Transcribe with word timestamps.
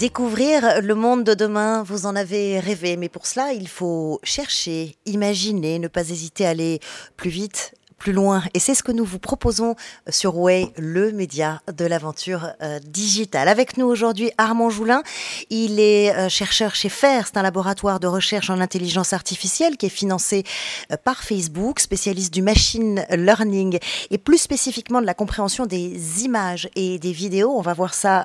Découvrir 0.00 0.80
le 0.80 0.94
monde 0.94 1.24
de 1.24 1.34
demain, 1.34 1.82
vous 1.82 2.06
en 2.06 2.16
avez 2.16 2.58
rêvé, 2.58 2.96
mais 2.96 3.10
pour 3.10 3.26
cela, 3.26 3.52
il 3.52 3.68
faut 3.68 4.18
chercher, 4.22 4.96
imaginer, 5.04 5.78
ne 5.78 5.88
pas 5.88 6.08
hésiter 6.08 6.46
à 6.46 6.50
aller 6.50 6.80
plus 7.18 7.28
vite 7.28 7.74
plus 8.00 8.12
loin. 8.12 8.42
Et 8.54 8.58
c'est 8.58 8.74
ce 8.74 8.82
que 8.82 8.90
nous 8.90 9.04
vous 9.04 9.18
proposons 9.18 9.76
sur 10.08 10.36
Way, 10.38 10.72
le 10.78 11.12
média 11.12 11.60
de 11.72 11.84
l'aventure 11.84 12.48
euh, 12.62 12.80
digitale. 12.80 13.46
Avec 13.46 13.76
nous 13.76 13.86
aujourd'hui, 13.86 14.32
Armand 14.38 14.70
Joulin. 14.70 15.02
Il 15.50 15.78
est 15.78 16.12
euh, 16.16 16.30
chercheur 16.30 16.74
chez 16.74 16.88
FAIR. 16.88 17.26
C'est 17.26 17.36
un 17.36 17.42
laboratoire 17.42 18.00
de 18.00 18.06
recherche 18.06 18.48
en 18.48 18.58
intelligence 18.58 19.12
artificielle 19.12 19.76
qui 19.76 19.86
est 19.86 19.90
financé 19.90 20.44
euh, 20.90 20.96
par 21.04 21.22
Facebook, 21.22 21.78
spécialiste 21.78 22.32
du 22.32 22.40
machine 22.40 23.04
learning 23.10 23.78
et 24.10 24.16
plus 24.16 24.38
spécifiquement 24.38 25.02
de 25.02 25.06
la 25.06 25.14
compréhension 25.14 25.66
des 25.66 26.24
images 26.24 26.70
et 26.76 26.98
des 26.98 27.12
vidéos. 27.12 27.52
On 27.54 27.60
va 27.60 27.74
voir 27.74 27.92
ça 27.92 28.24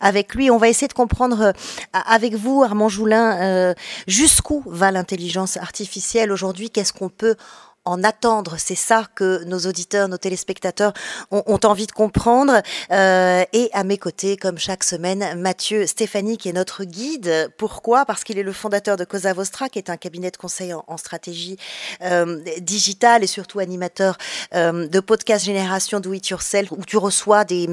avec 0.00 0.34
lui. 0.34 0.50
On 0.50 0.56
va 0.56 0.68
essayer 0.68 0.88
de 0.88 0.92
comprendre 0.92 1.52
avec 1.92 2.34
vous, 2.34 2.64
Armand 2.64 2.88
Joulin, 2.88 3.74
jusqu'où 4.08 4.62
va 4.66 4.90
l'intelligence 4.90 5.56
artificielle 5.56 6.32
aujourd'hui? 6.32 6.70
Qu'est-ce 6.70 6.92
qu'on 6.92 7.08
peut 7.08 7.36
en 7.84 8.02
attendre. 8.02 8.56
C'est 8.58 8.74
ça 8.74 9.06
que 9.14 9.44
nos 9.44 9.60
auditeurs, 9.60 10.08
nos 10.08 10.16
téléspectateurs 10.16 10.92
ont, 11.30 11.60
envie 11.64 11.86
de 11.86 11.92
comprendre. 11.92 12.62
Euh, 12.90 13.44
et 13.52 13.70
à 13.72 13.84
mes 13.84 13.98
côtés, 13.98 14.36
comme 14.36 14.58
chaque 14.58 14.84
semaine, 14.84 15.38
Mathieu 15.38 15.86
Stéphanie, 15.86 16.38
qui 16.38 16.48
est 16.48 16.52
notre 16.52 16.84
guide. 16.84 17.50
Pourquoi? 17.58 18.04
Parce 18.06 18.24
qu'il 18.24 18.38
est 18.38 18.42
le 18.42 18.52
fondateur 18.52 18.96
de 18.96 19.04
Cosa 19.04 19.32
Vostra, 19.32 19.68
qui 19.68 19.78
est 19.78 19.90
un 19.90 19.96
cabinet 19.96 20.30
de 20.30 20.36
conseil 20.36 20.72
en, 20.72 20.96
stratégie 20.96 21.58
euh, 22.02 22.40
digitale 22.60 23.24
et 23.24 23.26
surtout 23.26 23.58
animateur 23.58 24.16
euh, 24.54 24.86
de 24.86 25.00
podcast 25.00 25.44
Génération 25.44 26.00
Do 26.00 26.12
It 26.14 26.28
Yourself, 26.28 26.72
où 26.72 26.84
tu 26.86 26.96
reçois 26.96 27.44
des, 27.44 27.68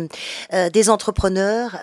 des 0.73 0.89
entrepreneurs, 0.89 1.77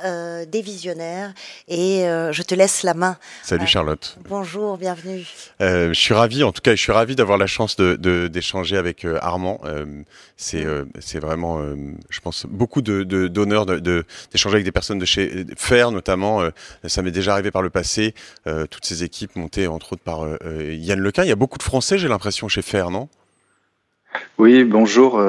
des 0.47 0.63
visionnaires. 0.63 1.33
Et 1.69 2.01
je 2.03 2.43
te 2.43 2.55
laisse 2.55 2.83
la 2.83 2.95
main. 2.95 3.17
Salut 3.43 3.67
Charlotte. 3.67 4.19
Bonjour, 4.29 4.77
bienvenue. 4.77 5.27
je 5.61 5.93
suis 5.95 6.15
ravi, 6.15 6.43
en 6.43 6.53
tout 6.53 6.61
cas, 6.61 6.73
je 6.73 6.83
suis 6.83 6.93
ravi 6.93 7.17
d'avoir 7.17 7.39
la 7.39 7.47
chance 7.47 7.77
de 7.77 7.97
d'échanger 8.27 8.77
avec 8.77 9.05
euh, 9.05 9.19
Armand. 9.23 9.61
Euh, 9.65 10.03
c'est 10.37 10.65
euh, 10.65 10.85
c'est 10.99 11.21
vraiment, 11.21 11.61
je 12.11 12.21
pense, 12.21 12.47
beaucoup 12.47 12.83
de 12.83 13.05
d'honneur 13.29 13.67
d'échanger 13.67 14.55
avec 14.55 14.65
des 14.65 14.73
personnes 14.73 14.99
de 14.99 15.05
chez 15.05 15.47
Fer, 15.57 15.93
notamment. 15.93 16.43
ça 16.85 17.03
m'est 17.03 17.11
déjà 17.11 17.33
arrivé 17.35 17.51
par 17.51 17.63
le 17.63 17.71
passé. 17.71 18.15
toutes 18.45 18.85
ces 18.85 19.05
équipes 19.05 19.37
montées 19.37 19.67
entre 19.67 19.93
autres 19.93 20.03
par 20.03 20.27
Yann 20.61 20.99
Lequin. 20.99 21.25
Il 21.25 21.29
y 21.29 21.33
a 21.33 21.37
beaucoup 21.37 21.59
de 21.59 21.63
Français, 21.63 21.99
j'ai 21.99 22.09
l'impression, 22.09 22.49
chez 22.49 22.63
Fer, 22.63 22.91
non? 22.91 23.09
Oui, 24.39 24.65
bonjour. 24.65 25.23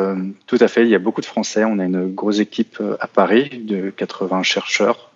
tout 0.47 0.57
à 0.59 0.67
fait. 0.67 0.83
Il 0.83 0.89
y 0.89 0.95
a 0.95 0.99
beaucoup 0.99 1.21
de 1.21 1.25
Français. 1.25 1.63
On 1.65 1.79
a 1.79 1.85
une 1.85 2.13
grosse 2.13 2.39
équipe 2.39 2.81
à 2.99 3.07
Paris 3.07 3.61
de 3.65 3.89
80 3.89 4.43
chercheurs 4.43 5.11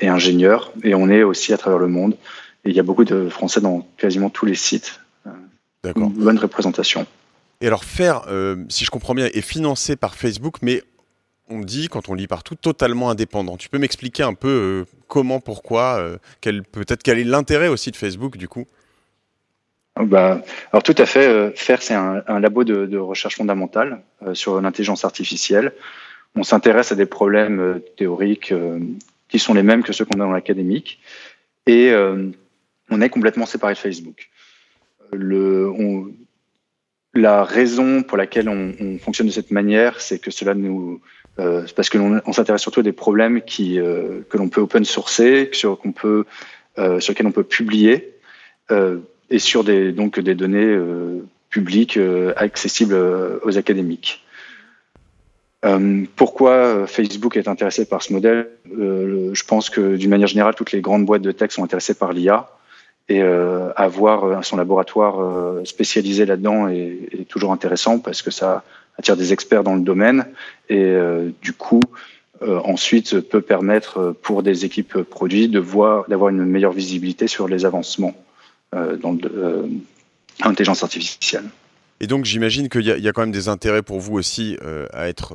et 0.00 0.08
ingénieurs, 0.08 0.72
et 0.84 0.94
on 0.94 1.08
est 1.08 1.22
aussi 1.22 1.52
à 1.52 1.58
travers 1.58 1.78
le 1.78 1.88
monde. 1.88 2.16
Et 2.64 2.70
il 2.70 2.76
y 2.76 2.80
a 2.80 2.84
beaucoup 2.84 3.04
de 3.04 3.28
Français 3.28 3.60
dans 3.60 3.86
quasiment 3.96 4.30
tous 4.30 4.46
les 4.46 4.54
sites 4.54 5.00
une 5.84 6.08
bonne 6.08 6.38
représentation. 6.38 7.06
Et 7.60 7.66
alors 7.66 7.84
faire, 7.84 8.22
euh, 8.28 8.56
si 8.68 8.84
je 8.84 8.90
comprends 8.90 9.14
bien, 9.14 9.26
est 9.26 9.40
financé 9.40 9.96
par 9.96 10.14
Facebook, 10.14 10.56
mais 10.62 10.82
on 11.48 11.60
dit, 11.60 11.88
quand 11.88 12.08
on 12.08 12.14
lit 12.14 12.26
partout, 12.26 12.54
totalement 12.54 13.10
indépendant. 13.10 13.56
Tu 13.56 13.68
peux 13.68 13.78
m'expliquer 13.78 14.22
un 14.22 14.34
peu 14.34 14.48
euh, 14.48 14.96
comment, 15.08 15.40
pourquoi, 15.40 15.98
euh, 15.98 16.16
peut-être 16.40 17.02
quel 17.02 17.18
est 17.18 17.24
l'intérêt 17.24 17.68
aussi 17.68 17.90
de 17.90 17.96
Facebook 17.96 18.36
du 18.36 18.48
coup? 18.48 18.66
Bah, 20.00 20.42
alors 20.72 20.82
tout 20.82 20.94
à 20.96 21.04
fait, 21.04 21.52
FAIR 21.56 21.82
c'est 21.82 21.94
un, 21.94 22.40
labo 22.40 22.64
de, 22.64 22.96
recherche 22.96 23.36
fondamentale 23.36 24.00
sur 24.32 24.60
l'intelligence 24.60 25.04
artificielle. 25.04 25.72
On 26.36 26.44
s'intéresse 26.44 26.92
à 26.92 26.94
des 26.94 27.06
problèmes 27.06 27.82
théoriques 27.98 28.54
qui 29.28 29.38
sont 29.38 29.52
les 29.52 29.64
mêmes 29.64 29.82
que 29.82 29.92
ceux 29.92 30.04
qu'on 30.04 30.20
a 30.20 30.24
dans 30.24 30.30
l'académique 30.30 31.00
et 31.66 31.92
on 32.88 33.00
est 33.02 33.10
complètement 33.10 33.46
séparé 33.46 33.74
de 33.74 33.78
Facebook 33.78 34.30
la 37.14 37.44
raison 37.44 38.02
pour 38.02 38.16
laquelle 38.16 38.48
on, 38.48 38.98
fonctionne 38.98 39.26
de 39.26 39.32
cette 39.32 39.50
manière, 39.50 40.00
c'est 40.00 40.18
que 40.18 40.30
cela 40.30 40.54
nous, 40.54 41.00
euh, 41.38 41.66
parce 41.74 41.88
que 41.88 41.98
l'on 41.98 42.20
on 42.24 42.32
s'intéresse 42.32 42.62
surtout 42.62 42.80
à 42.80 42.82
des 42.82 42.92
problèmes 42.92 43.40
euh, 43.60 44.20
que 44.28 44.36
l'on 44.36 44.48
peut 44.48 44.60
open 44.60 44.84
sourcer, 44.84 45.50
sur 45.52 45.78
euh, 46.04 46.24
lesquels 46.78 47.26
on 47.26 47.32
peut 47.32 47.44
publier, 47.44 48.14
et 49.30 49.38
sur 49.40 49.64
des 49.64 49.92
des 49.92 50.34
données 50.34 50.78
publiques 51.48 51.98
accessibles 52.36 52.94
aux 53.42 53.58
académiques. 53.58 54.24
pourquoi 56.14 56.86
Facebook 56.86 57.36
est 57.36 57.48
intéressé 57.48 57.84
par 57.84 58.00
ce 58.00 58.12
modèle? 58.12 58.48
Je 58.72 59.44
pense 59.44 59.70
que 59.70 59.96
d'une 59.96 60.10
manière 60.10 60.28
générale, 60.28 60.54
toutes 60.54 60.70
les 60.70 60.80
grandes 60.80 61.04
boîtes 61.04 61.22
de 61.22 61.32
tech 61.32 61.50
sont 61.50 61.64
intéressées 61.64 61.94
par 61.94 62.12
l'IA 62.12 62.48
et 63.10 63.22
euh, 63.22 63.72
avoir 63.74 64.24
euh, 64.24 64.42
son 64.42 64.56
laboratoire 64.56 65.20
euh, 65.20 65.64
spécialisé 65.64 66.24
là-dedans 66.24 66.68
est, 66.68 67.26
toujours 67.28 67.52
intéressant 67.52 67.98
parce 67.98 68.22
que 68.22 68.30
ça 68.30 68.64
attire 68.98 69.16
des 69.16 69.32
experts 69.32 69.64
dans 69.64 69.74
le 69.74 69.82
domaine 69.82 70.26
et 70.68 70.94
du 71.40 71.52
coup 71.52 71.80
ensuite 72.42 73.20
peut 73.20 73.40
permettre 73.40 74.14
pour 74.22 74.42
des 74.42 74.64
équipes 74.64 75.02
produits 75.02 75.48
de 75.48 75.60
voir 75.60 76.06
d'avoir 76.08 76.30
une 76.30 76.44
meilleure 76.44 76.72
visibilité 76.72 77.28
sur 77.28 77.46
les 77.46 77.64
avancements 77.64 78.14
dans 78.72 79.16
l'intelligence 80.44 80.82
artificielle. 80.82 81.44
Et 82.00 82.08
donc 82.08 82.24
j'imagine 82.24 82.68
qu'il 82.68 82.82
y, 82.82 83.08
a 83.08 83.12
quand 83.12 83.22
même 83.22 83.30
des 83.30 83.48
intérêts 83.48 83.82
pour 83.82 84.00
vous 84.00 84.14
aussi 84.16 84.58
à 84.92 85.08
être 85.08 85.34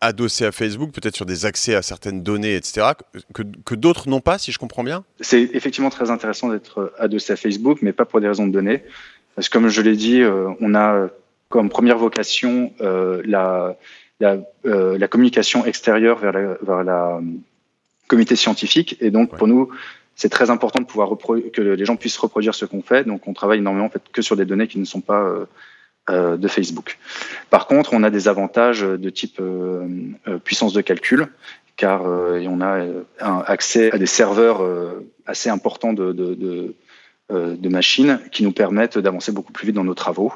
adossé 0.00 0.46
à 0.46 0.52
Facebook, 0.52 0.92
peut-être 0.92 1.16
sur 1.16 1.26
des 1.26 1.46
accès 1.46 1.74
à 1.74 1.82
certaines 1.82 2.22
données, 2.22 2.56
etc., 2.56 2.88
que, 3.34 3.42
que 3.64 3.74
d'autres 3.74 4.08
n'ont 4.08 4.20
pas, 4.20 4.38
si 4.38 4.52
je 4.52 4.58
comprends 4.58 4.84
bien? 4.84 5.04
C'est 5.20 5.50
effectivement 5.52 5.90
très 5.90 6.10
intéressant 6.10 6.48
d'être 6.48 6.92
adossé 6.98 7.32
à 7.32 7.36
Facebook, 7.36 7.78
mais 7.82 7.92
pas 7.92 8.04
pour 8.04 8.20
des 8.20 8.28
raisons 8.28 8.46
de 8.46 8.52
données. 8.52 8.82
Parce 9.34 9.48
que 9.48 9.52
comme 9.52 9.68
je 9.68 9.82
l'ai 9.82 9.96
dit, 9.96 10.22
euh, 10.22 10.48
on 10.60 10.74
a 10.74 11.08
comme 11.48 11.68
première 11.68 11.98
vocation 11.98 12.72
euh, 12.80 13.22
la, 13.24 13.76
la, 14.20 14.38
euh, 14.66 14.98
la, 14.98 15.08
communication 15.08 15.64
extérieure 15.64 16.18
vers 16.18 16.32
la, 16.32 16.56
vers 16.62 16.84
la 16.84 17.20
comité 18.06 18.36
scientifique. 18.36 18.96
Et 19.00 19.10
donc, 19.10 19.36
pour 19.36 19.48
nous, 19.48 19.68
c'est 20.14 20.28
très 20.28 20.50
important 20.50 20.80
de 20.80 20.86
pouvoir 20.86 21.10
que 21.52 21.60
les 21.60 21.84
gens 21.84 21.96
puissent 21.96 22.18
reproduire 22.18 22.54
ce 22.54 22.64
qu'on 22.64 22.82
fait. 22.82 23.04
Donc, 23.04 23.26
on 23.26 23.32
travaille 23.32 23.58
énormément 23.58 23.86
en 23.86 23.90
fait, 23.90 24.02
que 24.12 24.22
sur 24.22 24.36
des 24.36 24.44
données 24.44 24.68
qui 24.68 24.78
ne 24.78 24.84
sont 24.84 25.00
pas 25.00 25.26
de 26.10 26.48
Facebook. 26.48 26.98
Par 27.50 27.66
contre, 27.66 27.92
on 27.92 28.02
a 28.02 28.10
des 28.10 28.28
avantages 28.28 28.82
de 28.82 29.10
type 29.10 29.38
euh, 29.40 29.86
euh, 30.28 30.38
puissance 30.38 30.72
de 30.72 30.80
calcul, 30.80 31.28
car 31.76 32.02
on 32.04 32.60
a 32.60 32.84
accès 33.46 33.90
à 33.90 33.96
des 33.96 34.04
serveurs 34.04 34.62
assez 35.24 35.48
importants 35.48 35.94
de, 35.94 36.74
machines 37.64 38.20
qui 38.32 38.42
nous 38.42 38.52
permettent 38.52 38.98
d'avancer 38.98 39.32
beaucoup 39.32 39.52
plus 39.52 39.64
vite 39.64 39.76
dans 39.76 39.84
nos 39.84 39.94
travaux. 39.94 40.30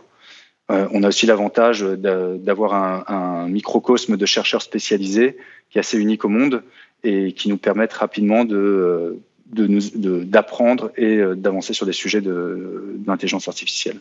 on 0.71 1.03
a 1.03 1.09
aussi 1.09 1.27
l'avantage 1.27 1.83
d'avoir 1.83 2.73
un, 3.11 3.47
microcosme 3.49 4.17
de 4.17 4.25
chercheurs 4.25 4.63
spécialisés 4.63 5.37
qui 5.69 5.77
est 5.77 5.81
assez 5.81 5.99
unique 5.99 6.25
au 6.25 6.31
monde 6.31 6.63
et 7.03 7.34
qui 7.34 7.51
nous 7.51 7.59
permettent 7.59 7.93
rapidement 7.93 8.47
de, 8.47 9.19
d'apprendre 9.45 10.93
et 10.97 11.21
d'avancer 11.37 11.75
sur 11.75 11.84
des 11.84 11.93
sujets 11.93 12.23
d'intelligence 12.23 13.49
artificielle. 13.49 13.99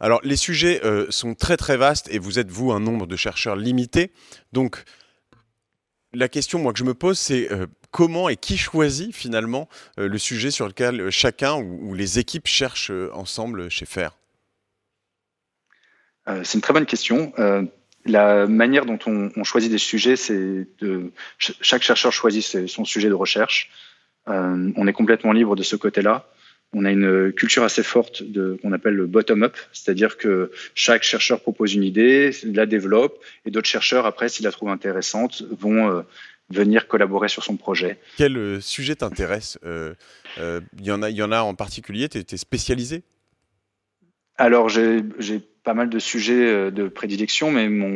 Alors, 0.00 0.20
les 0.24 0.36
sujets 0.36 0.84
euh, 0.84 1.06
sont 1.10 1.34
très 1.34 1.56
très 1.56 1.76
vastes 1.76 2.08
et 2.10 2.18
vous 2.18 2.38
êtes, 2.38 2.50
vous, 2.50 2.72
un 2.72 2.80
nombre 2.80 3.06
de 3.06 3.16
chercheurs 3.16 3.56
limité. 3.56 4.10
Donc, 4.52 4.82
la 6.12 6.28
question, 6.28 6.58
moi, 6.58 6.72
que 6.72 6.78
je 6.78 6.84
me 6.84 6.94
pose, 6.94 7.18
c'est 7.18 7.52
euh, 7.52 7.66
comment 7.90 8.28
et 8.28 8.36
qui 8.36 8.56
choisit 8.56 9.14
finalement 9.14 9.68
euh, 9.98 10.08
le 10.08 10.18
sujet 10.18 10.50
sur 10.50 10.66
lequel 10.66 11.10
chacun 11.10 11.56
ou, 11.56 11.94
les 11.94 12.18
équipes 12.18 12.46
cherchent 12.46 12.92
ensemble 13.12 13.68
chez 13.70 13.86
FAIR? 13.86 14.16
C'est 16.42 16.54
une 16.54 16.62
très 16.62 16.72
bonne 16.72 16.86
question. 16.86 17.34
la 18.06 18.46
manière 18.46 18.86
dont 18.86 18.98
on, 19.06 19.44
choisit 19.44 19.70
des 19.70 19.76
sujets, 19.76 20.16
c'est 20.16 20.66
de 20.78 21.12
chaque 21.38 21.82
chercheur 21.82 22.12
choisit 22.12 22.66
son 22.66 22.86
sujet 22.86 23.10
de 23.10 23.14
recherche. 23.14 23.70
on 24.26 24.86
est 24.86 24.94
complètement 24.94 25.32
libre 25.32 25.54
de 25.54 25.62
ce 25.62 25.76
côté-là 25.76 26.26
on 26.74 26.84
a 26.84 26.90
une 26.90 27.32
culture 27.32 27.62
assez 27.62 27.82
forte 27.82 28.22
de 28.22 28.58
qu'on 28.60 28.72
appelle 28.72 28.94
le 28.94 29.06
bottom-up, 29.06 29.56
c'est-à-dire 29.72 30.16
que 30.16 30.50
chaque 30.74 31.02
chercheur 31.02 31.40
propose 31.40 31.74
une 31.74 31.84
idée, 31.84 32.30
la 32.44 32.66
développe, 32.66 33.22
et 33.46 33.50
d'autres 33.50 33.68
chercheurs, 33.68 34.06
après, 34.06 34.28
s'ils 34.28 34.44
la 34.44 34.52
trouvent 34.52 34.70
intéressante, 34.70 35.42
vont 35.50 35.90
euh, 35.90 36.02
venir 36.50 36.88
collaborer 36.88 37.28
sur 37.28 37.44
son 37.44 37.56
projet. 37.56 37.98
Quel 38.16 38.36
euh, 38.36 38.60
sujet 38.60 38.96
t'intéresse 38.96 39.58
euh, 39.64 39.94
Il 40.38 40.84
y, 40.84 40.90
en 40.90 41.02
a, 41.02 41.10
y 41.10 41.22
en 41.22 41.32
a 41.32 41.40
en 41.40 41.54
particulier 41.54 42.08
Tu 42.08 42.18
es, 42.18 42.36
spécialisé? 42.36 43.02
Alors, 44.36 44.68
j'ai 44.68 45.02
pas 45.62 45.74
mal 45.74 45.88
de 45.88 45.98
sujets 46.00 46.72
de 46.72 46.88
prédilection, 46.88 47.52
mais 47.52 47.68
mon, 47.68 47.88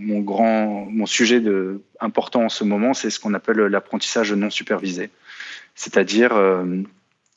mon, 0.00 0.20
grand, 0.20 0.86
mon 0.88 1.04
sujet 1.04 1.40
de, 1.40 1.82
important 1.98 2.44
en 2.44 2.48
ce 2.48 2.62
moment, 2.62 2.94
c'est 2.94 3.10
ce 3.10 3.18
qu'on 3.18 3.34
appelle 3.34 3.58
l'apprentissage 3.58 4.32
non 4.32 4.50
supervisé. 4.50 5.10
C'est-à-dire 5.74 6.32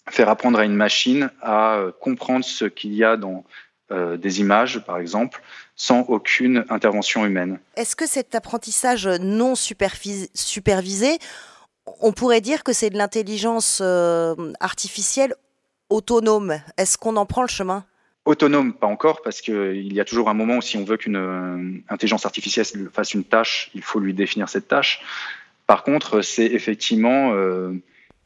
faire 0.10 0.30
apprendre 0.30 0.60
à 0.60 0.66
une 0.66 0.76
machine 0.76 1.30
à 1.42 1.76
euh, 1.76 1.92
comprendre 1.92 2.46
ce 2.46 2.66
qu'il 2.66 2.94
y 2.94 3.04
a 3.04 3.18
dans 3.18 3.44
euh, 3.92 4.18
des 4.18 4.40
images, 4.40 4.80
par 4.86 4.98
exemple, 4.98 5.42
sans 5.76 6.02
aucune 6.02 6.66
intervention 6.70 7.26
humaine. 7.26 7.60
Est-ce 7.76 7.96
que 7.96 8.08
cet 8.08 8.36
apprentissage 8.36 9.08
non 9.08 9.56
supervisé, 9.56 11.20
on 12.02 12.12
pourrait 12.12 12.42
dire 12.42 12.64
que 12.64 12.74
c'est 12.74 12.90
de 12.90 12.98
l'intelligence 12.98 13.82
artificielle 14.60 15.36
autonome? 15.90 16.60
Est-ce 16.78 16.98
qu'on 16.98 17.16
en 17.16 17.26
prend 17.26 17.44
le 17.44 17.48
chemin? 17.48 17.86
Autonome, 18.26 18.74
pas 18.74 18.88
encore, 18.88 19.22
parce 19.22 19.40
qu'il 19.40 19.94
y 19.94 20.02
a 20.02 20.06
toujours 20.06 20.30
un 20.30 20.34
moment 20.34 20.58
où 20.58 20.62
si 20.62 20.76
on 20.76 20.84
veut 20.84 20.98
qu'une 20.98 21.82
intelligence 21.88 22.26
artificielle 22.26 22.66
fasse 22.92 23.14
une 23.14 23.24
tâche, 23.24 23.72
il 23.74 23.84
faut 23.84 24.02
lui 24.02 24.14
définir 24.14 24.50
cette 24.50 24.68
tâche. 24.68 25.02
Par 25.66 25.84
contre, 25.84 26.22
c'est 26.22 26.46
effectivement 26.46 27.32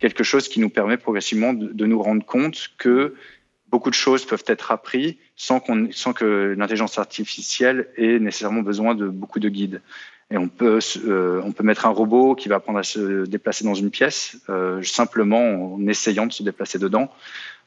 quelque 0.01 0.24
chose 0.24 0.50
qui 0.50 0.59
nous 0.59 0.69
permet 0.69 0.98
progressivement 0.98 1.53
de, 1.53 1.86
nous 1.86 2.01
rendre 2.01 2.25
compte 2.25 2.71
que 2.77 3.15
beaucoup 3.69 3.92
de 3.92 3.95
choses 3.95 4.25
peuvent 4.25 4.44
être 4.48 4.71
apprises 4.71 5.15
sans, 5.38 5.62
sans 5.92 6.12
que 6.12 6.56
l'intelligence 6.57 6.98
artificielle 6.98 7.88
ait 7.95 8.19
nécessairement 8.19 8.63
besoin 8.63 8.95
de 8.95 9.07
beaucoup 9.07 9.39
de 9.39 9.48
guides. 9.48 9.81
Et 10.31 10.38
on 10.38 10.48
peut, 10.48 10.80
euh, 11.06 11.42
on 11.44 11.51
peut 11.51 11.63
mettre 11.63 11.86
un 11.86 11.89
robot 11.89 12.36
qui 12.36 12.50
va 12.50 12.56
apprendre 12.56 12.80
à 12.80 12.83
se 12.83 13.25
déplacer 13.25 13.63
dans 13.63 13.75
une 13.75 13.92
pièce, 13.92 14.38
euh, 14.50 14.81
simplement 14.81 15.75
en 15.75 15.88
essayant 15.88 16.25
de 16.25 16.33
se 16.33 16.42
déplacer 16.42 16.80
dedans, 16.80 17.12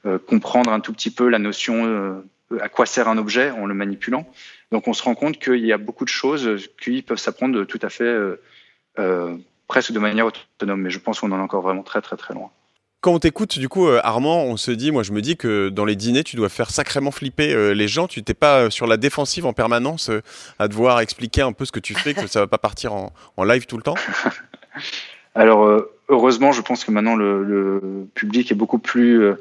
euh, 0.05 0.19
comprendre 0.19 0.73
un 0.73 0.81
tout 0.81 0.93
petit 0.93 1.11
peu 1.11 1.29
la 1.29 1.39
notion 1.39 2.23
à 2.61 2.69
quoi 2.69 2.87
sert 2.87 3.09
un 3.09 3.19
objet 3.19 3.51
en 3.51 3.67
le 3.67 3.75
manipulant. 3.75 4.27
Donc 4.73 4.89
on 4.89 4.93
se 4.93 5.03
rend 5.03 5.15
compte 5.15 5.39
qu'il 5.39 5.65
y 5.65 5.73
a 5.73 5.79
beaucoup 5.79 6.05
de 6.05 6.11
choses 6.11 6.69
qui 6.83 7.03
peuvent 7.03 7.19
s'apprendre 7.19 7.65
tout 7.65 7.81
à 7.83 7.91
fait 7.91 8.17
presque 9.69 9.93
de 9.93 9.99
manière 9.99 10.27
autonome, 10.27 10.83
mais 10.83 10.91
je 10.91 10.99
pense 10.99 11.21
qu'on 11.21 11.33
en 11.33 11.39
est 11.39 11.43
encore 11.43 11.63
vraiment 11.63 11.83
très 11.83 12.01
très 12.01 12.17
très 12.17 12.35
loin. 12.35 12.51
Quand 13.05 13.13
on 13.13 13.19
t'écoute, 13.19 13.59
du 13.59 13.69
coup, 13.69 13.87
euh, 13.87 14.01
Armand, 14.03 14.45
on 14.45 14.57
se 14.57 14.71
dit, 14.71 14.91
moi 14.91 15.03
je 15.03 15.13
me 15.13 15.21
dis 15.21 15.37
que 15.37 15.69
dans 15.69 15.85
les 15.85 15.95
dîners, 15.95 16.25
tu 16.25 16.37
dois 16.37 16.49
faire 16.49 16.71
sacrément 16.71 17.11
flipper 17.11 17.53
euh, 17.53 17.75
les 17.75 17.87
gens. 17.87 18.09
Tu 18.09 18.23
n'es 18.27 18.33
pas 18.33 18.61
euh, 18.61 18.71
sur 18.71 18.87
la 18.87 18.97
défensive 18.97 19.45
en 19.45 19.53
permanence 19.53 20.11
à 20.59 20.69
devoir 20.69 21.01
expliquer 21.01 21.43
un 21.43 21.53
peu 21.53 21.67
ce 21.67 21.73
que 21.73 21.81
tu 21.81 21.93
fais, 21.93 22.15
que 22.15 22.27
ça 22.27 22.41
va 22.41 22.47
pas 22.47 22.57
partir 22.57 22.95
en, 22.95 23.13
live 23.45 23.67
tout 23.67 23.77
le 23.77 23.83
temps 23.83 23.97
Alors, 25.35 25.83
heureusement, 26.09 26.53
je 26.53 26.63
pense 26.63 26.83
que 26.83 26.93
maintenant 26.93 27.15
le, 27.15 28.09
public 28.15 28.51
est 28.51 28.55
beaucoup 28.55 28.79
plus 28.79 29.35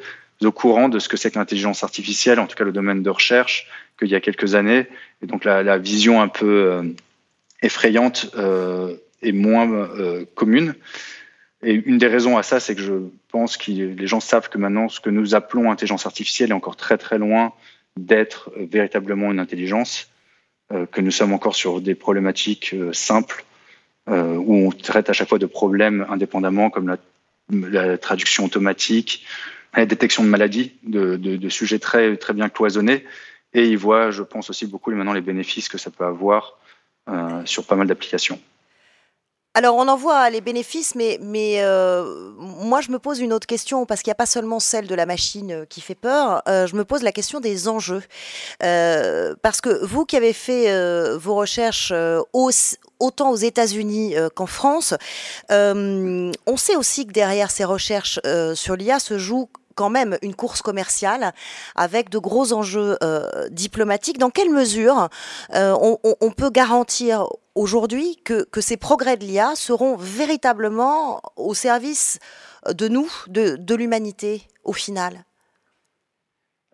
au 0.44 0.52
courant 0.52 0.90
de 0.90 1.00
ce 1.00 1.08
que 1.08 1.16
c'est 1.16 1.32
que 1.32 1.40
l'intelligence 1.40 1.86
artificielle, 1.86 2.42
en 2.42 2.48
tout 2.48 2.58
cas 2.58 2.66
le 2.66 2.74
domaine 2.74 3.02
de 3.02 3.10
recherche, 3.10 3.70
qu'il 3.98 4.10
y 4.10 4.16
a 4.16 4.20
quelques 4.20 4.56
années. 4.56 4.88
Et 5.22 5.26
donc 5.26 5.46
la, 5.46 5.64
la 5.64 5.78
vision 5.78 6.22
un 6.22 6.28
peu 6.28 6.84
effrayante 7.62 8.30
est 9.24 9.32
moins 9.32 9.88
commune. 10.36 10.76
Et 11.64 11.74
une 11.74 11.98
des 11.98 12.08
raisons 12.08 12.38
à 12.38 12.44
ça, 12.44 12.60
c'est 12.60 12.76
que 12.76 12.82
je 12.82 12.94
pense 13.32 13.58
que 13.58 13.72
les 13.72 14.08
gens 14.08 14.20
savent 14.20 14.50
que 14.50 14.58
maintenant, 14.58 14.90
ce 14.90 15.00
que 15.00 15.10
nous 15.10 15.34
appelons 15.34 15.72
intelligence 15.72 16.06
artificielle 16.06 16.52
est 16.52 16.54
encore 16.54 16.76
très 16.76 16.98
très 16.98 17.18
loin 17.18 17.54
d'être 17.98 18.52
euh, 18.58 18.68
véritablement 18.70 19.32
une 19.32 19.40
intelligence, 19.40 20.10
euh, 20.72 20.86
que 20.86 21.02
nous 21.02 21.12
sommes 21.12 21.34
encore 21.34 21.56
sur 21.56 21.82
des 21.82 21.96
problématiques 21.96 22.74
euh, 22.74 22.92
simples, 22.94 23.46
où 24.06 24.68
on 24.68 24.70
traite 24.70 25.10
à 25.10 25.14
chaque 25.14 25.30
fois 25.30 25.40
de 25.40 25.46
problèmes 25.46 26.06
indépendamment, 26.10 26.70
comme 26.70 26.98
la, 27.50 27.98
traduction 27.98 28.44
automatique, 28.44 29.26
la 29.74 29.86
détection 29.86 30.26
de 30.26 30.28
maladies, 30.28 30.74
de, 30.84 31.16
de, 31.16 31.38
de, 31.38 31.50
sujets 31.50 31.80
très, 31.80 32.18
très 32.18 32.34
bien 32.34 32.50
cloisonnés. 32.50 33.06
Et 33.54 33.66
ils 33.66 33.78
voient, 33.78 34.12
je 34.12 34.22
pense 34.22 34.50
aussi 34.50 34.68
beaucoup 34.68 34.92
maintenant 34.92 35.14
les 35.14 35.22
bénéfices 35.22 35.70
que 35.70 35.78
ça 35.78 35.90
peut 35.90 36.04
avoir 36.04 36.60
sur 37.46 37.66
pas 37.66 37.78
mal 37.78 37.88
d'applications. 37.88 38.42
Alors 39.56 39.76
on 39.76 39.88
en 39.88 39.96
voit 39.96 40.32
les 40.32 40.42
bénéfices, 40.42 40.96
mais, 40.96 41.20
mais 41.22 41.58
euh, 41.62 42.32
moi 42.40 42.82
je 42.82 42.90
me 42.90 42.98
pose 42.98 43.20
une 43.20 43.32
autre 43.32 43.46
question, 43.46 43.86
parce 43.86 44.02
qu'il 44.02 44.10
n'y 44.10 44.14
a 44.14 44.16
pas 44.16 44.26
seulement 44.26 44.60
celle 44.60 44.88
de 44.88 44.96
la 44.96 45.06
machine 45.06 45.52
euh, 45.52 45.66
qui 45.66 45.80
fait 45.80 45.94
peur, 45.94 46.42
euh, 46.48 46.66
je 46.66 46.76
me 46.76 46.84
pose 46.84 47.04
la 47.04 47.12
question 47.12 47.40
des 47.40 47.68
enjeux. 47.68 48.02
parce 48.60 49.62
que 49.62 49.86
vous 49.86 50.06
qui 50.06 50.18
avez 50.18 50.34
fait 50.34 50.68
vos 51.18 51.36
recherches 51.36 51.94
autant 53.00 53.30
aux 53.30 53.36
États-Unis 53.36 54.16
qu'en 54.36 54.48
France, 54.48 54.96
on 55.50 56.58
sait 56.58 56.76
aussi 56.76 57.06
que 57.06 57.12
derrière 57.12 57.52
ces 57.52 57.64
recherches 57.64 58.20
sur 58.56 58.76
l'IA 58.76 59.00
se 59.00 59.20
joue 59.20 59.50
quand 59.76 59.90
même 59.90 60.18
une 60.22 60.36
course 60.36 60.62
commerciale 60.62 61.34
avec 61.76 62.10
de 62.10 62.18
gros 62.18 62.54
enjeux 62.54 62.98
diplomatiques. 63.52 64.18
Dans 64.18 64.30
quelle 64.30 64.50
mesure 64.50 65.10
on, 65.54 66.32
peut 66.36 66.50
garantir 66.50 67.28
aujourd'hui 67.56 68.18
que, 68.24 68.48
ces 68.60 68.78
progrès 68.78 69.18
de 69.18 69.26
l'IA 69.26 69.56
seront 69.56 69.96
véritablement 69.96 71.22
au 71.36 71.54
service 71.54 72.20
de 72.68 72.88
nous, 72.88 73.12
de 73.28 73.76
l'humanité 73.76 74.44
au 74.64 74.74
final 74.74 75.26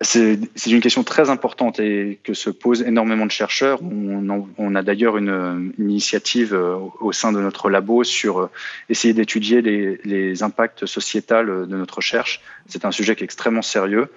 c'est 0.02 0.40
une 0.68 0.80
question 0.80 1.04
très 1.04 1.30
importante 1.30 1.80
et 1.80 2.20
que 2.24 2.34
se 2.34 2.50
posent 2.50 2.84
énormément 2.84 3.26
de 3.26 3.32
chercheurs. 3.32 3.80
On, 3.82 4.76
a 4.76 4.82
d'ailleurs 4.82 5.18
une, 5.18 5.74
initiative 5.78 6.54
euh, 6.54 6.78
au 7.02 7.12
sein 7.12 7.34
de 7.34 7.42
notre 7.42 7.70
labo 7.70 8.04
sur 8.04 8.40
euh, 8.40 8.50
essayer 8.88 9.14
d'étudier 9.14 9.62
les, 9.62 10.44
impacts 10.44 10.86
sociétals 10.86 11.68
de 11.68 11.76
notre 11.76 11.98
recherche. 11.98 12.40
C'est 12.68 12.86
un 12.86 12.92
sujet 12.92 13.16
qui 13.16 13.24
est 13.24 13.26
extrêmement 13.26 13.62
sérieux 13.62 14.08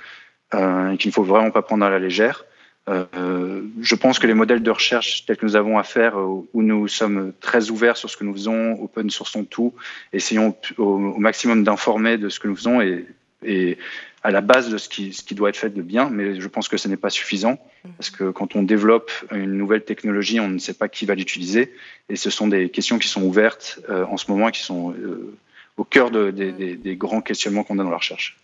euh, 0.55 0.93
et 0.93 0.99
qu'il 0.99 1.09
ne 1.09 1.15
faut 1.15 1.25
vraiment 1.25 1.51
pas 1.51 1.63
prendre 1.63 1.85
à 1.85 1.91
la 1.91 1.99
légère. 1.99 2.45
Je 2.89 3.95
pense 3.95 4.19
que 4.19 4.27
les 4.27 4.35
modèles 4.35 4.63
de 4.63 4.71
recherche 4.71 5.25
tels 5.25 5.37
que 5.37 5.47
nous 5.47 5.57
avons 5.57 5.79
à 5.79 5.85
faire, 5.85 6.17
où 6.17 6.63
nous 6.63 6.89
sommes 6.89 7.33
très 7.41 7.71
ouverts 7.71 7.97
sur 7.97 8.11
ce 8.11 8.17
que 8.17 8.25
nous 8.25 8.33
faisons, 8.33 8.73
open 8.83 9.11
source 9.11 9.37
tout, 9.51 9.73
essayons 10.13 10.57
au, 10.79 10.99
maximum 11.19 11.65
d'informer 11.65 12.19
de 12.19 12.29
ce 12.29 12.41
que 12.41 12.49
nous 12.49 12.57
faisons 12.57 12.81
et, 12.81 13.07
et 13.45 13.79
à 14.23 14.31
la 14.31 14.41
base 14.41 14.71
de 14.71 14.79
ce 14.79 14.89
qui, 14.89 15.13
ce 15.13 15.23
qui 15.23 15.35
doit 15.35 15.49
être 15.49 15.57
fait 15.57 15.71
de 15.71 15.83
bien, 15.83 16.09
mais 16.09 16.41
je 16.41 16.49
pense 16.49 16.69
que 16.69 16.77
ce 16.77 16.89
n'est 16.89 16.97
pas 16.97 17.11
suffisant 17.11 17.59
mmh. 17.85 17.89
parce 17.97 18.11
que 18.11 18.31
quand 18.31 18.55
on 18.55 18.63
développe 18.63 19.11
une 19.33 19.57
nouvelle 19.57 19.85
technologie, 19.85 20.39
on 20.39 20.49
ne 20.49 20.59
sait 20.59 20.75
pas 20.75 20.89
qui 20.89 21.07
va 21.07 21.15
l'utiliser 21.15 21.73
et 22.09 22.17
ce 22.17 22.31
sont 22.31 22.47
des 22.47 22.69
questions 22.69 22.99
qui 22.99 23.09
sont 23.09 23.23
ouvertes 23.23 23.81
euh, 23.89 24.05
en 24.05 24.17
ce 24.17 24.31
moment 24.31 24.49
et 24.49 24.53
qui 24.53 24.63
sont 24.63 24.93
euh, 24.93 25.37
au 25.77 25.85
cœur 25.85 26.11
de, 26.11 26.31
des, 26.31 26.53
des, 26.53 26.97
grands 26.97 27.23
questionnements 27.23 27.65
qu'on 27.65 27.79
a 27.79 27.83
dans 27.83 27.91
la 27.91 27.97
recherche. 27.97 28.39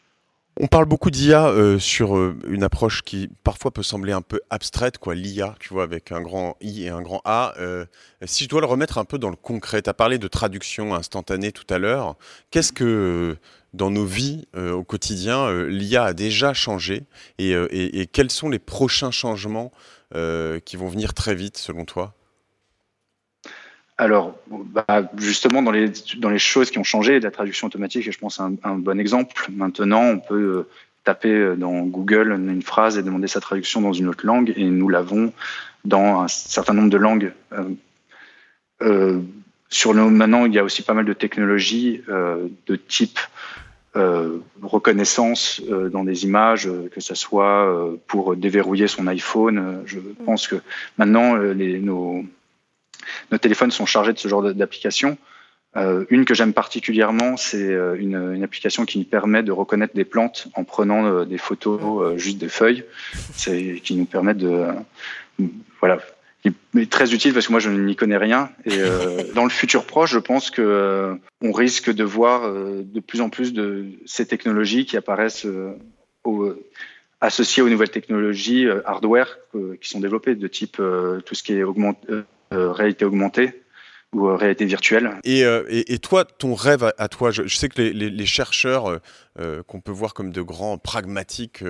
On 0.60 0.66
parle 0.66 0.86
beaucoup 0.86 1.10
d'IA 1.10 1.50
euh, 1.50 1.78
sur 1.78 2.16
une 2.16 2.64
approche 2.64 3.02
qui 3.02 3.30
parfois 3.44 3.70
peut 3.70 3.84
sembler 3.84 4.12
un 4.12 4.22
peu 4.22 4.40
abstraite, 4.50 4.98
quoi, 4.98 5.14
l'IA, 5.14 5.54
tu 5.60 5.72
vois, 5.72 5.84
avec 5.84 6.10
un 6.10 6.20
grand 6.20 6.56
I 6.60 6.84
et 6.84 6.88
un 6.88 7.00
grand 7.00 7.20
A. 7.24 7.54
si 8.24 8.44
je 8.44 8.48
dois 8.48 8.60
le 8.60 8.66
remettre 8.66 8.98
un 8.98 9.04
peu 9.04 9.18
dans 9.18 9.30
le 9.30 9.36
concret, 9.36 9.82
tu 9.82 9.90
as 9.90 9.94
parlé 9.94 10.18
de 10.18 10.26
traduction 10.26 10.94
instantanée 10.94 11.52
tout 11.52 11.72
à 11.72 11.78
l'heure. 11.78 12.16
Qu'est-ce 12.50 12.72
que 12.72 13.38
dans 13.74 13.90
nos 13.90 14.04
vies 14.04 14.46
euh, 14.56 14.72
au 14.72 14.84
quotidien, 14.84 15.46
euh, 15.46 15.68
l'IA 15.68 16.04
a 16.04 16.12
déjà 16.12 16.54
changé 16.54 17.04
euh, 17.40 17.68
et, 17.70 18.06
quels 18.06 18.30
sont 18.30 18.48
les 18.48 18.58
prochains 18.58 19.10
changements 19.10 19.72
qui 20.64 20.76
vont 20.76 20.88
venir 20.88 21.12
très 21.12 21.34
vite 21.34 21.58
selon 21.58 21.84
toi? 21.84 22.14
Alors, 23.98 24.38
bah, 24.48 25.10
justement, 25.16 25.60
dans 25.62 25.72
les, 25.72 25.90
dans 26.18 26.30
les 26.30 26.38
choses 26.38 26.70
qui 26.70 26.78
ont 26.78 26.84
changé, 26.84 27.18
la 27.20 27.30
traduction 27.30 27.66
automatique 27.66 28.06
est, 28.06 28.12
je 28.12 28.18
pense, 28.18 28.40
un, 28.40 28.54
un 28.62 28.76
bon 28.76 29.00
exemple. 29.00 29.34
Maintenant, 29.50 30.02
on 30.02 30.18
peut 30.18 30.66
taper 31.04 31.54
dans 31.56 31.82
Google 31.82 32.32
une 32.32 32.62
phrase 32.62 32.96
et 32.96 33.02
demander 33.02 33.28
sa 33.28 33.40
traduction 33.40 33.80
dans 33.80 33.92
une 33.92 34.08
autre 34.08 34.24
langue, 34.24 34.52
et 34.56 34.64
nous 34.64 34.88
l'avons 34.88 35.32
dans 35.84 36.20
un 36.20 36.28
certain 36.28 36.74
nombre 36.74 36.90
de 36.90 36.96
langues. 36.96 37.32
sur 39.70 39.92
le, 39.92 40.10
maintenant, 40.10 40.46
il 40.46 40.54
y 40.54 40.58
a 40.58 40.64
aussi 40.64 40.82
pas 40.82 40.94
mal 40.94 41.04
de 41.04 41.12
technologies 41.12 42.02
de 42.06 42.76
type 42.76 43.18
euh, 43.96 44.38
reconnaissance 44.62 45.62
euh, 45.70 45.88
dans 45.88 46.04
des 46.04 46.24
images, 46.24 46.68
euh, 46.68 46.90
que 46.94 47.00
ce 47.00 47.14
soit 47.14 47.96
pour 48.06 48.36
déverrouiller 48.36 48.86
son 48.86 49.06
iPhone. 49.06 49.82
Je 49.86 49.98
mm. 49.98 50.14
pense 50.26 50.46
que 50.46 50.56
maintenant, 50.98 51.36
les, 51.36 51.78
nos, 51.78 52.22
nos, 53.30 53.38
téléphones 53.38 53.70
sont 53.70 53.86
chargés 53.86 54.12
de 54.12 54.18
ce 54.18 54.28
genre 54.28 54.42
d'applications. 54.54 55.18
une 56.10 56.24
que 56.24 56.34
j'aime 56.34 56.52
particulièrement, 56.52 57.36
c'est 57.36 57.70
une, 57.98 58.34
une, 58.34 58.42
application 58.42 58.84
qui 58.84 59.04
permet 59.04 59.42
de 59.42 59.52
reconnaître 59.52 59.94
des 59.94 60.04
plantes 60.04 60.48
en 60.54 60.64
prenant 60.64 61.24
des 61.24 61.38
photos 61.38 62.16
juste 62.16 62.38
des 62.38 62.48
feuilles, 62.48 62.84
qui 63.36 63.94
nous 63.94 64.06
permet 64.06 64.34
de 64.34 64.66
voilà, 65.80 65.98
est 66.44 66.90
très 66.90 67.12
utile 67.12 67.32
parce 67.32 67.46
que 67.46 67.52
moi 67.52 67.60
je 67.60 67.70
n'y 67.70 67.96
connais 67.96 68.16
rien. 68.16 68.50
Et 68.64 68.78
euh, 68.78 69.22
dans 69.34 69.44
le 69.44 69.50
futur 69.50 69.84
proche, 69.84 70.12
je 70.12 70.18
pense 70.18 70.50
que 70.50 70.62
euh, 70.62 71.14
on 71.40 71.52
risque 71.52 71.92
de 71.92 72.04
voir 72.04 72.44
euh, 72.44 72.82
de 72.84 73.00
plus 73.00 73.20
en 73.20 73.30
plus 73.30 73.52
de 73.52 73.86
ces 74.06 74.26
technologies 74.26 74.86
qui 74.86 74.96
apparaissent 74.96 75.46
associées 77.20 77.62
aux 77.62 77.68
nouvelles 77.68 77.90
technologies 77.90 78.66
hardware 78.84 79.38
qui 79.80 79.88
sont 79.88 80.00
développées 80.00 80.34
de 80.34 80.46
type 80.46 80.76
tout 80.76 81.34
ce 81.34 81.42
qui 81.42 81.54
est 81.54 81.64
réalité 82.50 83.04
augmentée 83.04 83.62
ou 84.14 84.28
euh, 84.28 84.36
réalité 84.36 84.64
virtuelle. 84.64 85.20
Euh, 85.26 85.64
et, 85.68 85.92
et, 85.92 85.98
toi, 85.98 86.24
ton 86.24 86.54
rêve 86.54 86.90
à, 86.96 87.08
toi, 87.08 87.30
je, 87.30 87.46
sais 87.46 87.68
que 87.68 87.80
les, 87.80 88.26
chercheurs 88.26 89.00
euh, 89.38 89.62
qu'on 89.64 89.80
peut 89.80 89.92
voir 89.92 90.14
comme 90.14 90.30
de 90.32 90.42
grands 90.42 90.78
pragmatiques 90.78 91.62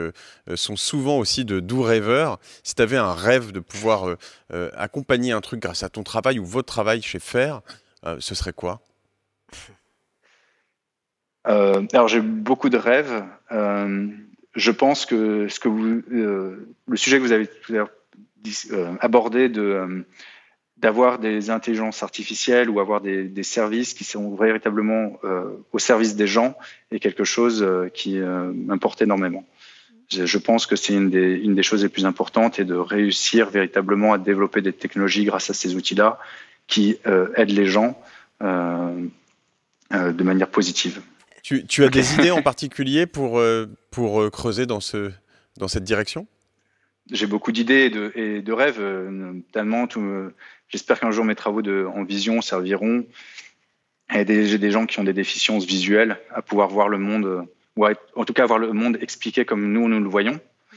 sont 0.54 0.76
souvent 0.76 1.18
aussi 1.18 1.44
de 1.44 1.61
doux 1.61 1.82
rêveurs. 1.82 2.38
Si 2.62 2.75
tu 2.75 2.82
avais 2.82 2.97
un 2.97 3.14
rêve 3.14 3.52
de 3.52 3.61
pouvoir 3.61 4.16
accompagner 4.76 5.32
un 5.32 5.40
truc 5.40 5.61
grâce 5.61 5.82
à 5.82 5.88
ton 5.88 6.02
travail 6.02 6.38
ou 6.38 6.44
votre 6.44 6.68
travail 6.68 7.02
chez 7.02 7.18
Faire, 7.18 7.62
ce 8.18 8.35
serait 8.35 8.52
quoi? 8.52 8.80
Alors 11.44 12.08
j'ai 12.08 12.20
beaucoup 12.20 12.68
de 12.68 12.76
rêves. 12.76 13.25
je 13.50 14.70
pense 14.70 15.06
que 15.06 15.49
ce 15.49 15.61
que 15.61 15.68
vous, 15.68 16.02
le 16.08 16.97
sujet 16.97 17.18
que 17.18 17.23
vous 17.23 17.32
avez 17.32 17.49
abordé 19.00 19.49
de 19.49 20.04
d'avoir 20.80 21.18
des 21.18 21.50
intelligences 21.50 22.02
artificielles 22.02 22.70
ou 22.70 22.80
avoir 22.80 23.00
des, 23.00 23.25
des 23.25 23.42
services 23.42 23.94
qui 23.94 24.04
sont 24.04 24.35
véritablement 24.35 25.18
au 25.73 25.78
service 25.78 26.14
des 26.16 26.26
gens 26.26 26.56
est 26.92 27.00
quelque 27.00 27.25
chose 27.25 27.66
qui 27.94 28.18
m'importe 28.18 29.02
énormément. 29.02 29.44
Je, 30.08 30.25
je 30.25 30.38
pense 30.38 30.66
que 30.66 30.76
c'est 30.76 30.94
une 30.94 31.11
des, 31.11 31.35
une 31.35 31.54
des 31.54 31.62
choses 31.62 31.82
les 31.82 31.88
plus 31.88 32.06
importantes 32.06 32.58
et 32.58 32.64
de 32.64 32.75
réussir 32.75 33.50
véritablement 33.50 34.12
à 34.12 34.18
développer 34.18 34.62
des 34.62 34.73
technologies 34.73 35.25
grâce 35.25 35.50
à 35.50 35.54
ces 35.54 35.75
outils-là 35.75 36.18
qui 36.68 36.97
aident 37.37 37.50
les 37.50 37.66
gens 37.66 38.00
de 38.40 40.23
manière 40.23 40.49
positive. 40.49 41.02
Tu, 41.42 41.66
tu 41.66 41.82
as 41.85 41.88
des 41.88 42.14
idées 42.14 42.30
en 42.30 42.42
particulier 42.52 43.06
pour, 43.06 43.42
pour 43.90 44.30
creuser 44.30 44.66
dans, 44.66 44.80
ce, 44.80 45.11
dans 45.56 45.68
cette 45.68 45.85
direction? 45.85 46.26
J'ai 47.11 47.26
beaucoup 47.26 47.52
d'idées 47.52 47.85
et 47.87 47.90
de, 47.90 48.12
et 48.14 48.42
de 48.42 48.52
rêves, 48.52 48.80
euh, 48.80 49.11
notamment. 49.11 49.87
Tout, 49.87 50.02
j'espère 50.68 51.00
qu'un 51.00 51.10
jour 51.10 51.25
mes 51.25 51.34
travaux 51.34 51.62
de, 51.62 51.87
en 51.94 52.04
vision 52.04 52.40
serviront 52.40 53.06
à 54.08 54.20
aider 54.20 54.58
des 54.58 54.70
gens 54.70 54.87
qui 54.87 54.98
ont 55.00 55.04
des 55.04 55.12
déficiences 55.12 55.66
visuelles 55.66 56.18
à 56.32 56.42
pouvoir 56.42 56.68
voir 56.68 56.88
le 56.88 56.98
monde, 56.98 57.46
ou 57.76 57.87
en 57.87 58.25
tout 58.25 58.32
cas 58.32 58.46
voir 58.46 58.58
le 58.58 58.72
monde 58.72 58.98
expliqué 59.00 59.44
comme 59.44 59.72
nous 59.72 59.88
nous 59.88 60.00
le 60.00 60.08
voyons. 60.08 60.34
Mmh. 60.34 60.76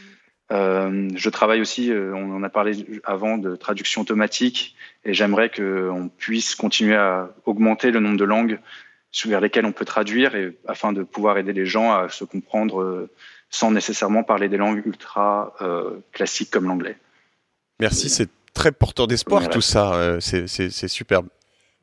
Euh, 0.52 1.10
je 1.16 1.30
travaille 1.30 1.62
aussi, 1.62 1.92
euh, 1.92 2.14
on 2.14 2.36
en 2.36 2.44
a 2.44 2.50
parlé 2.50 2.86
avant, 3.04 3.38
de 3.38 3.56
traduction 3.56 4.02
automatique, 4.02 4.76
et 5.06 5.14
j'aimerais 5.14 5.50
qu'on 5.50 6.10
puisse 6.18 6.56
continuer 6.56 6.96
à 6.96 7.30
augmenter 7.46 7.92
le 7.92 8.02
nombre 8.02 8.18
de 8.18 8.26
langues 8.26 8.60
vers 9.26 9.42
lesquelles 9.42 9.66
on 9.66 9.72
peut 9.72 9.86
traduire, 9.86 10.36
et, 10.36 10.58
afin 10.68 10.92
de 10.92 11.04
pouvoir 11.04 11.38
aider 11.38 11.54
les 11.54 11.66
gens 11.66 11.94
à 11.94 12.10
se 12.10 12.26
comprendre. 12.26 12.82
Euh, 12.82 13.10
sans 13.52 13.70
nécessairement 13.70 14.24
parler 14.24 14.50
des 14.50 14.58
langues 14.58 14.82
ultra 14.86 15.54
euh, 15.62 16.00
classiques 16.14 16.50
comme 16.50 16.68
l'anglais. 16.68 16.98
Merci, 17.80 18.10
c'est 18.10 18.30
très 18.54 18.72
porteur 18.72 19.08
d'espoir 19.08 19.50
tout 19.50 19.62
ça, 19.62 19.94
euh, 19.94 20.20
c'est 20.20 20.88
superbe 20.88 21.28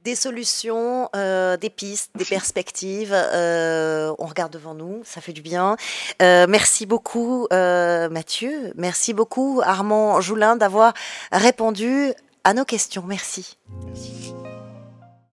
des 0.04 0.14
solutions, 0.14 1.10
euh, 1.14 1.58
des 1.58 1.68
pistes, 1.68 2.12
des 2.16 2.24
perspectives. 2.24 3.12
Euh, 3.12 4.14
on 4.18 4.24
regarde 4.24 4.52
devant 4.52 4.74
nous, 4.74 5.02
ça 5.04 5.20
fait 5.20 5.34
du 5.34 5.42
bien. 5.42 5.76
Euh, 6.22 6.46
merci 6.48 6.86
beaucoup 6.86 7.46
Mathieu, 7.50 8.72
merci 8.76 9.12
beaucoup 9.12 9.60
Armand 9.62 10.20
Joulin 10.20 10.56
d'avoir 10.56 10.94
répondu 11.30 12.12
à 12.44 12.54
nos 12.54 12.64
questions. 12.64 13.04
Merci. 13.06 13.58
merci. 13.84 14.32